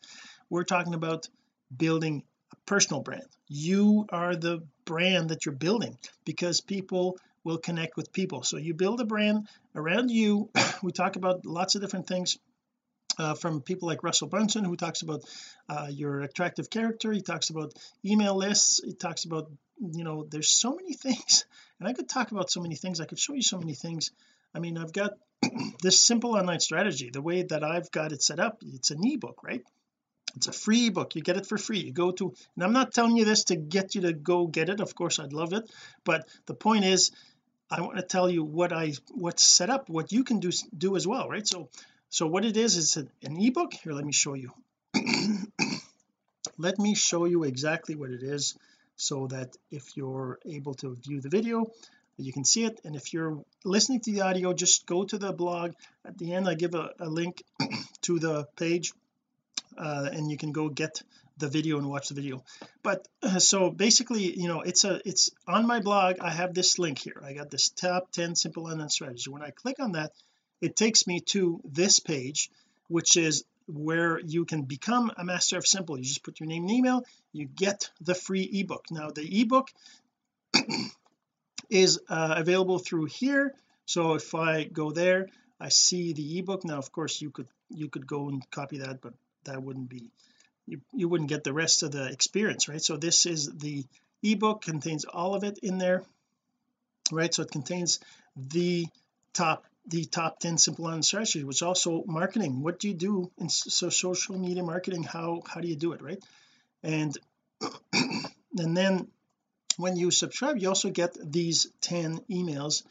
we're 0.50 0.64
talking 0.64 0.95
about 0.95 1.28
building 1.75 2.25
a 2.52 2.57
personal 2.66 3.00
brand. 3.02 3.26
You 3.49 4.07
are 4.11 4.35
the 4.35 4.62
brand 4.85 5.30
that 5.30 5.47
you're 5.47 5.54
building 5.54 5.97
because 6.25 6.61
people 6.61 7.19
will 7.45 7.59
connect 7.59 7.97
with 7.97 8.12
people. 8.12 8.42
So 8.42 8.57
you 8.57 8.75
build 8.75 9.00
a 9.00 9.04
brand 9.04 9.49
around 9.75 10.11
you. 10.11 10.50
We 10.83 10.92
talk 10.92 11.16
about 11.16 11.45
lots 11.45 11.75
of 11.75 11.83
different 11.83 12.07
things 12.07 12.38
uh, 13.19 13.35
from 13.35 13.61
people 13.61 13.88
like 13.88 14.02
Russell 14.02 14.29
Brunson 14.29 14.64
who 14.64 14.76
talks 14.76 15.02
about 15.02 15.25
uh, 15.69 15.88
your 15.90 16.23
attractive 16.23 16.71
character. 16.71 17.12
He 17.12 17.23
talks 17.23 17.50
about 17.50 17.75
email 18.05 18.37
lists. 18.37 18.81
He 18.85 18.95
talks 18.95 19.25
about 19.25 19.50
you 19.79 20.05
know 20.05 20.26
there's 20.31 20.49
so 20.50 20.75
many 20.75 20.93
things 20.93 21.47
and 21.81 21.88
I 21.88 21.93
could 21.93 22.09
talk 22.09 22.31
about 22.31 22.50
so 22.50 22.61
many 22.61 22.76
things. 22.76 23.00
I 23.00 23.07
could 23.07 23.19
show 23.19 23.35
you 23.35 23.43
so 23.43 23.59
many 23.59 23.75
things. 23.75 24.11
I 24.55 24.59
mean 24.59 24.79
I've 24.79 24.93
got 24.93 25.12
this 25.83 26.00
simple 26.00 26.37
online 26.37 26.61
strategy. 26.61 27.11
The 27.11 27.23
way 27.23 27.43
that 27.43 27.64
I've 27.64 27.90
got 27.90 28.12
it 28.12 28.23
set 28.23 28.40
up 28.40 28.62
it's 28.62 28.90
an 28.90 29.00
ebook 29.05 29.43
right? 29.43 29.62
It's 30.37 30.47
a 30.47 30.52
free 30.52 30.87
ebook. 30.87 31.17
You 31.17 31.23
get 31.23 31.37
it 31.37 31.47
for 31.47 31.59
free. 31.59 31.81
You 31.81 31.93
go 31.93 32.12
to 32.12 32.35
and 32.55 32.64
I'm 32.64 32.73
not 32.73 32.93
telling 32.93 33.17
you 33.17 33.25
this 33.25 33.45
to 33.45 33.57
get 33.57 33.95
you 33.95 34.02
to 34.02 34.12
go 34.12 34.47
get 34.47 34.69
it. 34.69 34.81
Of 34.81 34.95
course 34.95 35.19
I'd 35.19 35.33
love 35.33 35.52
it. 35.52 35.71
But 36.05 36.29
the 36.47 36.55
point 36.55 36.85
is 36.85 37.11
I 37.71 37.81
want 37.83 37.97
to 37.97 38.02
tell 38.02 38.29
you 38.29 38.43
what 38.45 38.73
I 38.73 38.93
what's 39.14 39.47
set 39.47 39.71
up 39.71 39.88
what 39.88 40.12
you 40.12 40.25
can 40.25 40.40
do 40.40 40.50
do 40.76 40.97
as 40.97 41.07
well 41.07 41.29
right? 41.29 41.47
So 41.47 41.69
so 42.11 42.26
what 42.26 42.45
it 42.45 42.57
is 42.57 42.76
is 42.76 42.97
an, 42.97 43.11
ebook. 43.23 43.73
Here 43.73 43.93
let 43.93 44.05
me 44.05 44.12
show 44.12 44.35
you. 44.35 44.52
Let 46.59 46.79
me 46.79 46.95
show 46.95 47.25
you 47.25 47.45
exactly 47.45 47.95
what 47.95 48.11
it 48.11 48.23
is 48.23 48.55
so 48.97 49.29
that 49.29 49.57
if 49.71 49.97
you're 49.97 50.38
able 50.45 50.75
to 50.75 50.95
view 50.95 51.21
the 51.23 51.31
video 51.31 51.67
you 52.19 52.33
can 52.33 52.45
see 52.45 52.64
it. 52.64 52.81
And 52.85 52.97
if 52.97 53.12
you're 53.12 53.43
listening 53.64 54.00
to 54.00 54.12
the 54.12 54.23
audio 54.23 54.52
just 54.52 54.87
go 54.87 55.05
to 55.05 55.19
the 55.19 55.33
blog. 55.33 55.73
At 56.05 56.19
the 56.19 56.35
end 56.35 56.49
I 56.49 56.55
give 56.55 56.75
a, 56.75 56.90
a 56.99 57.09
link 57.09 57.43
to 58.02 58.19
the 58.19 58.47
page 58.57 58.93
uh, 59.79 60.09
and 60.12 60.31
you 60.31 60.37
can 60.37 60.52
go 60.52 60.69
get 60.69 61.02
the 61.38 61.49
video 61.49 61.79
and 61.79 61.88
watch 61.88 62.09
the 62.09 62.14
video. 62.14 62.45
But 62.83 63.07
uh, 63.23 63.38
so 63.50 63.71
basically 63.71 64.38
you 64.38 64.49
know 64.49 64.61
it's 64.61 64.85
a 64.85 65.00
it's 65.07 65.31
on 65.47 65.67
my 65.67 65.81
blog. 65.81 66.17
I 66.21 66.31
have 66.31 66.55
this 66.55 66.79
link 66.79 66.99
here. 66.99 67.23
I 67.25 67.33
got 67.33 67.50
this 67.50 67.71
top 67.71 68.12
10 68.12 68.35
simple 68.35 68.67
online 68.67 68.90
strategies. 68.90 69.29
When 69.29 69.43
I 69.43 69.50
click 69.50 69.76
on 69.81 69.93
that 69.93 70.12
it 70.61 70.76
takes 70.76 71.07
me 71.07 71.21
to 71.21 71.61
this 71.64 72.00
page 72.00 72.50
which 72.88 73.17
is 73.17 73.45
where 73.69 74.19
you 74.19 74.45
can 74.45 74.62
become 74.62 75.12
a 75.17 75.25
master 75.25 75.57
of 75.57 75.67
simple. 75.67 75.97
You 75.97 76.02
just 76.02 76.25
put 76.25 76.40
your 76.40 76.49
name 76.49 76.64
and 76.64 76.73
email 76.73 77.05
you 77.33 77.47
get 77.47 77.90
the 78.00 78.14
free 78.14 78.43
ebook. 78.43 78.87
Now 78.90 79.11
the 79.11 79.40
ebook 79.40 79.69
is 81.71 82.00
uh, 82.09 82.35
available 82.37 82.81
through 82.81 83.07
here. 83.07 83.55
So 83.87 84.14
if 84.14 84.35
I 84.35 84.64
go 84.64 84.90
there 84.90 85.29
I 85.61 85.69
see 85.69 86.12
the 86.12 86.38
ebook. 86.38 86.64
Now 86.64 86.79
of 86.79 86.90
course 86.93 87.23
you 87.23 87.31
could 87.31 87.49
you 87.71 87.88
could 87.88 88.07
go 88.07 88.29
and 88.29 88.49
copy 88.50 88.79
that 88.79 89.00
but 89.00 89.14
that 89.45 89.62
wouldn't 89.62 89.88
be 89.88 90.11
you, 90.67 90.81
you 90.93 91.09
wouldn't 91.09 91.31
get 91.31 91.45
the 91.45 91.52
rest 91.52 91.83
of 91.83 91.93
the 91.93 92.11
experience 92.11 92.69
right? 92.69 92.83
So 92.83 92.97
this 92.97 93.25
is 93.26 93.50
the 93.59 93.85
ebook 94.23 94.62
contains 94.62 95.05
all 95.05 95.35
of 95.35 95.45
it 95.45 95.59
in 95.62 95.79
there 95.79 96.02
right? 97.12 97.33
So 97.33 97.43
it 97.43 97.52
contains 97.52 98.00
the 98.37 98.87
top 99.33 99.64
the 99.87 100.05
top 100.05 100.39
10 100.41 100.59
simple 100.59 100.85
online 100.85 101.03
strategies 101.03 101.45
which 101.45 101.63
also 101.63 102.05
marketing. 102.07 102.63
What 102.63 102.79
do 102.79 102.89
you 102.89 102.95
do 102.95 103.31
in 103.39 103.49
so 103.49 103.89
social 103.89 104.39
media 104.39 104.63
marketing 104.63 105.03
how 105.03 105.43
how 105.47 105.61
do 105.61 105.69
you 105.69 105.77
do 105.77 105.93
it 105.93 106.03
right? 106.03 106.23
And 106.83 107.17
and 107.93 108.77
then 108.77 109.09
when 109.77 109.97
you 109.97 110.11
subscribe 110.11 110.59
you 110.59 110.69
also 110.69 110.91
get 110.91 111.17
these 111.21 111.71
10 111.81 112.21
emails 112.31 112.83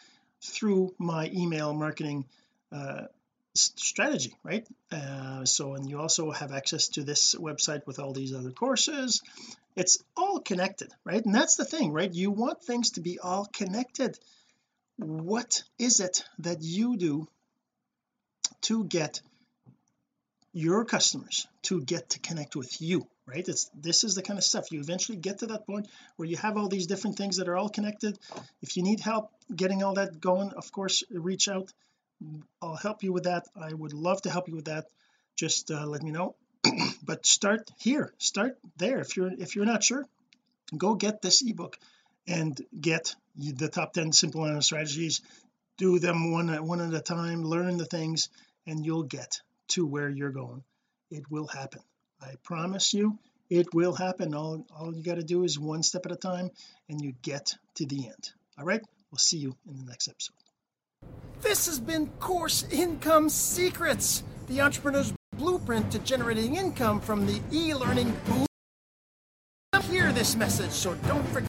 through 0.42 0.94
my 0.98 1.30
email 1.34 1.74
marketing 1.74 2.26
uh, 2.72 3.06
strategy 3.54 4.36
right? 4.44 4.68
Uh, 4.92 5.46
so 5.46 5.76
and 5.76 5.90
you 5.90 6.00
also 6.00 6.32
have 6.32 6.52
access 6.52 6.90
to 6.90 7.04
this 7.04 7.36
website 7.36 7.86
with 7.86 8.00
all 8.00 8.14
these 8.14 8.34
other 8.34 8.52
courses. 8.52 9.22
It's 9.76 10.04
all 10.18 10.40
connected 10.40 10.92
right? 11.06 11.24
And 11.24 11.34
that's 11.36 11.56
the 11.56 11.66
thing 11.66 11.92
right? 11.92 12.12
You 12.12 12.32
want 12.32 12.64
things 12.64 12.92
to 12.92 13.02
be 13.02 13.20
all 13.20 13.46
connected 13.46 14.18
what 15.00 15.64
is 15.78 16.00
it 16.00 16.24
that 16.40 16.62
you 16.62 16.98
do 16.98 17.28
to 18.62 18.84
get 18.84 19.22
your 20.52 20.84
customers 20.84 21.48
to 21.62 21.82
get 21.82 22.10
to 22.10 22.20
connect 22.20 22.56
with 22.56 22.82
you 22.82 23.08
right? 23.30 23.48
It's 23.48 23.70
this 23.74 24.04
is 24.04 24.16
the 24.16 24.22
kind 24.22 24.40
of 24.40 24.44
stuff. 24.44 24.72
You 24.72 24.80
eventually 24.80 25.18
get 25.18 25.40
to 25.40 25.48
that 25.48 25.66
point 25.68 25.88
where 26.16 26.28
you 26.28 26.38
have 26.38 26.58
all 26.58 26.68
these 26.68 26.88
different 26.88 27.18
things 27.18 27.38
that 27.38 27.48
are 27.48 27.56
all 27.56 27.70
connected. 27.70 28.18
If 28.62 28.76
you 28.76 28.84
need 28.84 29.00
help 29.00 29.32
getting 29.56 29.84
all 29.84 29.94
that 29.96 30.20
going 30.20 30.52
of 30.52 30.72
course 30.72 31.04
reach 31.12 31.48
out. 31.48 31.72
I'll 32.62 32.76
help 32.76 33.04
you 33.04 33.14
with 33.14 33.24
that. 33.24 33.46
I 33.56 33.72
would 33.74 33.94
love 33.94 34.22
to 34.24 34.30
help 34.30 34.50
you 34.50 34.56
with 34.56 34.66
that. 34.66 34.88
Just 35.38 35.72
uh, 35.72 35.86
let 35.86 36.04
me 36.04 36.12
know. 36.12 36.36
But 37.04 37.26
start 37.26 37.72
here. 37.78 38.14
Start 38.18 38.58
there. 38.78 39.00
If 39.00 39.16
you're 39.16 39.32
if 39.32 39.56
you're 39.56 39.66
not 39.74 39.84
sure 39.84 40.06
go 40.78 40.94
get 40.94 41.22
this 41.22 41.42
ebook 41.42 41.78
and 42.28 42.60
get 42.80 43.16
the 43.36 43.70
top 43.70 43.94
10 43.94 44.12
simple 44.12 44.62
strategies. 44.62 45.22
Do 45.78 46.00
them 46.00 46.32
one 46.32 46.50
at 46.50 46.64
one 46.64 46.82
at 46.82 46.94
a 46.94 47.00
time 47.00 47.44
learn 47.44 47.78
the 47.78 47.86
things 47.86 48.30
and 48.68 48.86
you'll 48.86 49.04
get 49.04 49.42
to 49.70 49.86
where 49.86 50.10
you're 50.10 50.32
going. 50.32 50.64
It 51.10 51.30
will 51.32 51.48
happen. 51.48 51.82
I 52.22 52.34
promise 52.44 52.94
you 52.94 53.18
it 53.50 53.74
will 53.74 53.94
happen. 53.94 54.34
All, 54.36 54.66
all 54.78 54.94
you 54.94 55.04
got 55.04 55.16
to 55.16 55.24
do 55.24 55.44
is 55.44 55.58
one 55.58 55.84
step 55.84 56.06
at 56.06 56.12
a 56.12 56.18
time 56.18 56.52
and 56.90 57.02
you 57.02 57.14
get 57.22 57.56
to 57.76 57.86
the 57.86 58.08
end. 58.08 58.30
All 58.58 58.66
right? 58.66 58.82
We'll 59.12 59.20
see 59.20 59.38
you 59.38 59.56
in 59.68 59.78
the 59.78 59.86
next 59.86 60.08
episode. 60.08 60.36
This 61.42 61.68
has 61.68 61.80
been 61.80 62.08
course 62.20 62.66
income 62.70 63.30
secrets 63.30 64.24
the 64.48 64.62
entrepreneur's 64.62 65.14
blueprint 65.38 65.92
to 65.92 66.00
generating 66.00 66.56
income 66.56 67.00
from 67.00 67.26
the 67.26 67.42
e-learning 67.52 68.16
boom. 68.26 68.46
Hear 69.90 70.12
this 70.12 70.36
message 70.36 70.72
so 70.72 70.94
don't 71.08 71.26
forget 71.30 71.49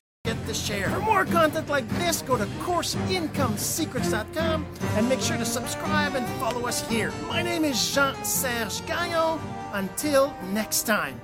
to 0.51 0.55
share. 0.55 0.91
For 0.91 1.01
more 1.01 1.25
content 1.25 1.69
like 1.69 1.89
this 1.91 2.23
go 2.23 2.37
to 2.37 2.47
courseincomesecrets.com 2.67 4.67
and 4.97 5.09
make 5.09 5.21
sure 5.21 5.37
to 5.37 5.45
subscribe 5.45 6.17
and 6.17 6.27
follow 6.41 6.67
us 6.67 6.87
here. 6.89 7.13
My 7.29 7.43
name 7.43 7.65
is 7.65 7.95
Jean-Serge 7.95 8.85
Gagnon. 8.87 9.39
Until 9.73 10.35
next 10.53 10.83
time 10.83 11.21